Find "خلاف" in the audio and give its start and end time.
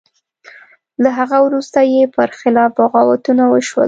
2.39-2.69